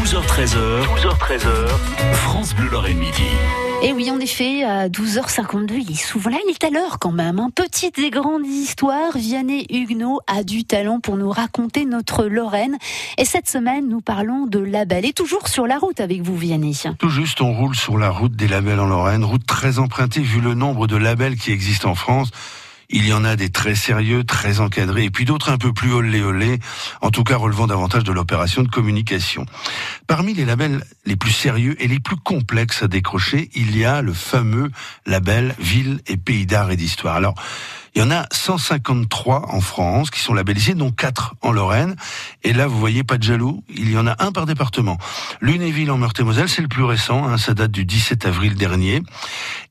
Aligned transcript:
12h13h, 0.00 0.86
12h13h, 0.96 1.68
France 2.14 2.54
Bleu 2.54 2.70
Lorraine 2.70 2.96
Midi. 2.96 3.22
Et 3.82 3.92
oui, 3.92 4.10
en 4.10 4.18
effet, 4.18 4.64
à 4.64 4.88
12h52, 4.88 5.72
il 5.74 5.90
est 5.90 5.94
souvent 5.94 6.30
là, 6.30 6.38
il 6.46 6.50
est 6.50 6.64
à 6.64 6.70
l'heure 6.70 6.98
quand 6.98 7.12
même. 7.12 7.38
Hein. 7.38 7.50
Petite 7.54 7.98
et 7.98 8.08
grande 8.08 8.46
histoire, 8.46 9.14
Vianney 9.14 9.66
Huguenot 9.68 10.20
a 10.26 10.42
du 10.42 10.64
talent 10.64 11.00
pour 11.00 11.18
nous 11.18 11.28
raconter 11.28 11.84
notre 11.84 12.24
Lorraine. 12.24 12.78
Et 13.18 13.26
cette 13.26 13.46
semaine, 13.46 13.90
nous 13.90 14.00
parlons 14.00 14.46
de 14.46 14.58
labels. 14.58 15.04
Et 15.04 15.12
toujours 15.12 15.48
sur 15.48 15.66
la 15.66 15.76
route 15.76 16.00
avec 16.00 16.22
vous, 16.22 16.34
Vianney. 16.34 16.80
Tout 16.98 17.10
juste, 17.10 17.42
on 17.42 17.52
roule 17.52 17.76
sur 17.76 17.98
la 17.98 18.08
route 18.08 18.34
des 18.34 18.48
labels 18.48 18.80
en 18.80 18.86
Lorraine, 18.86 19.22
route 19.22 19.44
très 19.44 19.78
empruntée 19.78 20.22
vu 20.22 20.40
le 20.40 20.54
nombre 20.54 20.86
de 20.86 20.96
labels 20.96 21.36
qui 21.36 21.52
existent 21.52 21.90
en 21.90 21.94
France. 21.94 22.30
Il 22.92 23.06
y 23.06 23.12
en 23.12 23.24
a 23.24 23.36
des 23.36 23.50
très 23.50 23.74
sérieux, 23.74 24.24
très 24.24 24.60
encadrés, 24.60 25.04
et 25.04 25.10
puis 25.10 25.24
d'autres 25.24 25.50
un 25.50 25.58
peu 25.58 25.72
plus 25.72 25.92
olé 25.92 26.58
en 27.00 27.10
tout 27.10 27.24
cas 27.24 27.36
relevant 27.36 27.66
davantage 27.66 28.04
de 28.04 28.12
l'opération 28.12 28.62
de 28.62 28.68
communication. 28.68 29.46
Parmi 30.06 30.34
les 30.34 30.44
labels 30.44 30.84
les 31.06 31.16
plus 31.16 31.30
sérieux 31.30 31.76
et 31.82 31.88
les 31.88 32.00
plus 32.00 32.16
complexes 32.16 32.82
à 32.82 32.88
décrocher, 32.88 33.50
il 33.54 33.76
y 33.76 33.84
a 33.84 34.02
le 34.02 34.12
fameux 34.12 34.70
label 35.06 35.54
Ville 35.58 36.00
et 36.06 36.16
Pays 36.16 36.46
d'Art 36.46 36.70
et 36.70 36.76
d'Histoire. 36.76 37.16
Alors, 37.16 37.34
il 37.94 38.00
y 38.00 38.04
en 38.04 38.10
a 38.10 38.26
153 38.30 39.54
en 39.54 39.60
France 39.60 40.10
qui 40.10 40.20
sont 40.20 40.34
labellisés, 40.34 40.74
dont 40.74 40.90
4 40.90 41.34
en 41.42 41.52
Lorraine. 41.52 41.96
Et 42.42 42.52
là, 42.52 42.66
vous 42.66 42.78
voyez, 42.78 43.04
pas 43.04 43.18
de 43.18 43.22
jaloux, 43.22 43.64
il 43.68 43.90
y 43.90 43.98
en 43.98 44.06
a 44.06 44.16
un 44.24 44.32
par 44.32 44.46
département. 44.46 44.98
Lunéville 45.40 45.90
en 45.90 45.98
Meurthe-et-Moselle, 45.98 46.48
c'est 46.48 46.62
le 46.62 46.68
plus 46.68 46.84
récent, 46.84 47.26
hein, 47.26 47.38
ça 47.38 47.54
date 47.54 47.70
du 47.70 47.84
17 47.84 48.26
avril 48.26 48.54
dernier. 48.54 49.02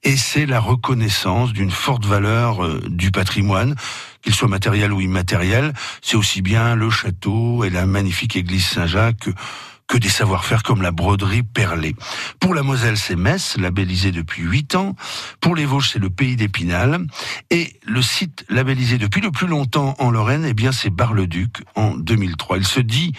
Et 0.04 0.18
c'est 0.18 0.46
la 0.46 0.60
reconnaissance 0.60 1.54
d'une 1.54 1.72
forte 1.72 2.06
valeur 2.06 2.64
euh, 2.64 2.82
du 2.88 3.12
patrimoine 3.12 3.76
qu'il 4.22 4.34
soit 4.34 4.48
matériel 4.48 4.92
ou 4.94 5.02
immatériel. 5.02 5.74
C'est 6.02 6.18
aussi 6.18 6.42
bien 6.42 6.76
le 6.76 6.90
château 6.90 7.64
et 7.64 7.70
la 7.70 7.86
magnifique 7.86 8.36
église 8.36 8.66
Saint-Jacques 8.66 9.30
que 9.90 9.98
des 9.98 10.08
savoir-faire 10.08 10.62
comme 10.62 10.84
la 10.84 10.92
broderie 10.92 11.42
perlée. 11.42 11.96
Pour 12.40 12.54
la 12.54 12.62
Moselle, 12.62 12.96
c'est 12.96 13.16
Metz, 13.16 13.58
labellisé 13.58 14.12
depuis 14.12 14.44
8 14.44 14.76
ans. 14.76 14.96
Pour 15.42 15.56
les 15.56 15.66
Vosges, 15.66 15.90
c'est 15.92 16.00
le 16.00 16.12
pays 16.12 16.36
d'Épinal. 16.36 17.08
Et 17.50 17.74
le 17.86 18.02
site 18.04 18.46
labellisé 18.50 19.00
depuis 19.00 19.20
le 19.20 19.32
plus 19.32 19.48
longtemps 19.48 19.96
en 19.98 20.12
Lorraine, 20.12 20.46
eh 20.48 20.54
bien, 20.54 20.72
c'est 20.72 20.92
Bar-le-Duc 20.92 21.64
en 21.76 21.96
2003. 21.96 22.58
Il 22.58 22.68
se 22.68 22.80
dit 22.80 23.14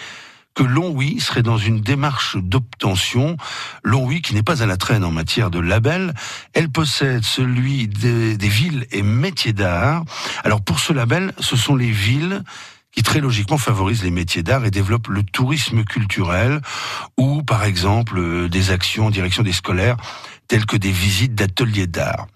que 0.53 0.63
Longwy 0.63 1.19
serait 1.19 1.43
dans 1.43 1.57
une 1.57 1.81
démarche 1.81 2.37
d'obtention. 2.37 3.37
Longwy, 3.83 4.21
qui 4.21 4.33
n'est 4.33 4.43
pas 4.43 4.63
à 4.63 4.65
la 4.65 4.77
traîne 4.77 5.03
en 5.03 5.11
matière 5.11 5.49
de 5.49 5.59
label, 5.59 6.13
elle 6.53 6.69
possède 6.69 7.23
celui 7.23 7.87
des, 7.87 8.35
villes 8.35 8.85
et 8.91 9.01
métiers 9.01 9.53
d'art. 9.53 10.03
Alors 10.43 10.61
pour 10.61 10.79
ce 10.79 10.93
label, 10.93 11.33
ce 11.39 11.55
sont 11.55 11.75
les 11.75 11.91
villes 11.91 12.43
qui 12.91 13.03
très 13.03 13.21
logiquement 13.21 13.57
favorise 13.57 14.03
les 14.03 14.11
métiers 14.11 14.43
d'art 14.43 14.65
et 14.65 14.71
développe 14.71 15.07
le 15.07 15.23
tourisme 15.23 15.85
culturel 15.85 16.59
ou 17.15 17.41
par 17.41 17.63
exemple 17.63 18.19
euh, 18.19 18.49
des 18.49 18.71
actions 18.71 19.05
en 19.05 19.09
direction 19.09 19.43
des 19.43 19.53
scolaires 19.53 19.95
telles 20.49 20.65
que 20.65 20.75
des 20.75 20.91
visites 20.91 21.33
d'ateliers 21.33 21.87
d'art. 21.87 22.27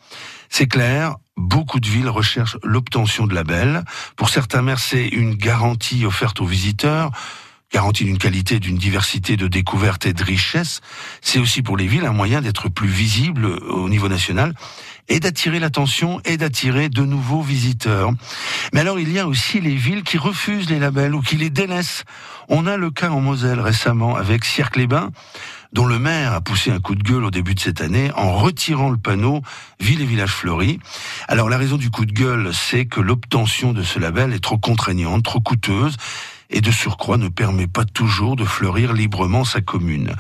C'est 0.50 0.68
clair, 0.68 1.18
beaucoup 1.36 1.82
de 1.82 1.88
villes 1.88 2.08
recherchent 2.08 2.58
l'obtention 2.64 3.28
de 3.28 3.36
labels. 3.36 3.84
Pour 4.16 4.30
certains 4.30 4.62
maires, 4.62 4.80
c'est 4.80 5.06
une 5.06 5.36
garantie 5.36 6.06
offerte 6.06 6.40
aux 6.40 6.46
visiteurs 6.46 7.12
garantie 7.76 8.06
d'une 8.06 8.18
qualité, 8.18 8.62
d'une 8.62 8.78
diversité 8.78 9.36
de 9.36 9.50
découvertes 9.50 10.06
et 10.06 10.14
de 10.14 10.24
richesses. 10.24 10.80
C'est 11.20 11.40
aussi 11.40 11.62
pour 11.62 11.76
les 11.76 11.88
villes 11.88 12.06
un 12.06 12.14
moyen 12.14 12.42
d'être 12.42 12.70
plus 12.70 12.88
visible 12.88 13.46
au 13.46 13.90
niveau 13.90 14.08
national 14.08 14.54
et 15.10 15.20
d'attirer 15.20 15.60
l'attention 15.60 16.22
et 16.24 16.38
d'attirer 16.38 16.88
de 16.88 17.02
nouveaux 17.02 17.42
visiteurs. 17.42 18.14
Mais 18.72 18.80
alors 18.80 18.98
il 18.98 19.12
y 19.12 19.20
a 19.20 19.28
aussi 19.28 19.60
les 19.60 19.76
villes 19.76 20.04
qui 20.04 20.18
refusent 20.18 20.70
les 20.70 20.80
labels 20.80 21.14
ou 21.14 21.22
qui 21.22 21.36
les 21.36 21.50
délaissent. 21.50 22.06
On 22.48 22.66
a 22.66 22.78
le 22.78 22.92
cas 22.92 23.10
en 23.10 23.20
Moselle 23.20 23.60
récemment 23.60 24.16
avec 24.16 24.46
Cirque-les-Bains 24.46 25.12
dont 25.74 25.86
le 25.86 26.00
maire 26.00 26.32
a 26.32 26.40
poussé 26.40 26.72
un 26.72 26.80
coup 26.80 26.96
de 26.96 27.04
gueule 27.04 27.26
au 27.26 27.32
début 27.32 27.56
de 27.56 27.60
cette 27.60 27.82
année 27.82 28.10
en 28.16 28.32
retirant 28.32 28.90
le 28.90 28.96
panneau 28.96 29.42
Ville 29.82 30.02
et 30.02 30.06
village 30.06 30.32
fleuris. 30.32 30.80
Alors 31.28 31.50
la 31.50 31.58
raison 31.58 31.76
du 31.76 31.90
coup 31.90 32.06
de 32.06 32.14
gueule, 32.14 32.52
c'est 32.54 32.86
que 32.86 33.02
l'obtention 33.02 33.74
de 33.74 33.84
ce 33.84 34.00
label 34.00 34.32
est 34.32 34.40
trop 34.40 34.58
contraignante, 34.58 35.26
trop 35.26 35.42
coûteuse 35.42 35.98
et 36.50 36.62
de 36.62 36.72
surcroît 36.72 37.18
ne 37.18 37.30
permet 37.30 37.68
pas 37.68 37.86
toujours 37.86 38.36
de 38.36 38.46
fleurir 38.46 38.94
librement 38.94 39.46
sa 39.46 39.62
commune. 39.62 40.16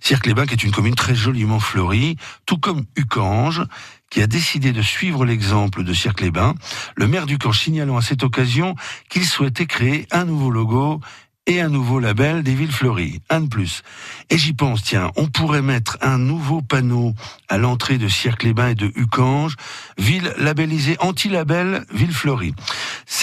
Cirque-les-Bains 0.00 0.46
est 0.46 0.62
une 0.62 0.72
commune 0.72 0.94
très 0.94 1.14
joliment 1.14 1.60
fleurie, 1.60 2.16
tout 2.46 2.58
comme 2.58 2.84
Ucange, 2.96 3.62
qui 4.10 4.20
a 4.22 4.26
décidé 4.26 4.72
de 4.72 4.82
suivre 4.82 5.24
l'exemple 5.24 5.84
de 5.84 5.92
Cirque-les-Bains, 5.94 6.54
le 6.96 7.06
maire 7.06 7.26
du 7.26 7.38
camp 7.38 7.52
signalant 7.52 7.96
à 7.96 8.02
cette 8.02 8.22
occasion 8.22 8.74
qu'il 9.08 9.24
souhaitait 9.24 9.66
créer 9.66 10.06
un 10.10 10.24
nouveau 10.24 10.50
logo 10.50 11.00
et 11.46 11.60
un 11.60 11.68
nouveau 11.68 11.98
label 11.98 12.42
des 12.42 12.54
villes 12.54 12.72
fleuries, 12.72 13.20
un 13.28 13.40
de 13.40 13.48
plus. 13.48 13.82
Et 14.30 14.38
j'y 14.38 14.52
pense, 14.52 14.82
tiens, 14.82 15.10
on 15.16 15.26
pourrait 15.26 15.62
mettre 15.62 15.98
un 16.00 16.18
nouveau 16.18 16.62
panneau 16.62 17.14
à 17.48 17.58
l'entrée 17.58 17.98
de 17.98 18.06
Cirque-les-Bains 18.06 18.68
et 18.68 18.74
de 18.74 18.92
Ucange, 18.94 19.56
ville 19.98 20.32
labellisée 20.38 20.96
anti-label 21.00 21.84
ville 21.92 22.12
fleurie. 22.12 22.54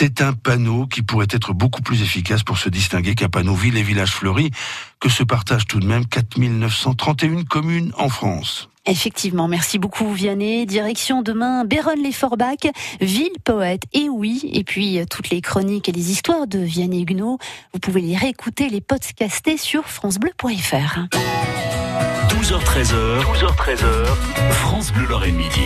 C'est 0.02 0.22
un 0.22 0.32
panneau 0.32 0.88
qui 0.88 1.02
pourrait 1.02 1.28
être 1.30 1.52
beaucoup 1.52 1.82
plus 1.82 2.02
efficace 2.02 2.44
pour 2.44 2.58
se 2.58 2.70
distinguer 2.70 3.16
qu'un 3.16 3.28
panneau 3.28 3.54
ville 3.54 3.76
et 3.76 3.84
village 3.84 4.12
fleuris, 4.12 4.50
que 5.02 5.10
se 5.10 5.24
partagent 5.24 5.68
tout 5.68 5.82
de 5.82 5.86
même 5.86 6.06
4931 6.06 7.44
communes 7.44 7.92
en 7.98 8.08
France. 8.08 8.70
Effectivement, 8.86 9.50
merci 9.50 9.78
beaucoup 9.78 10.10
Vianney. 10.14 10.66
Direction 10.66 11.22
demain 11.22 11.66
Béronne-les-Forbach, 11.66 12.72
ville 13.02 13.38
poète. 13.44 13.82
Et 13.92 14.08
oui, 14.08 14.50
et 14.54 14.64
puis 14.64 15.00
euh, 15.00 15.04
toutes 15.04 15.32
les 15.32 15.42
chroniques 15.42 15.90
et 15.90 15.92
les 15.92 16.12
histoires 16.12 16.48
de 16.48 16.60
Vianney 16.60 17.02
Huguenot, 17.02 17.38
vous 17.74 17.80
pouvez 17.82 18.00
les 18.00 18.16
réécouter, 18.16 18.70
les 18.70 18.80
podcaster 18.80 19.58
sur 19.58 19.84
francebleu.fr. 19.84 21.10
12h13h, 22.30 23.24
12h13h, 23.34 24.06
France 24.52 24.94
Bleu 24.94 25.08
Lorraine 25.08 25.36
Midi. 25.36 25.66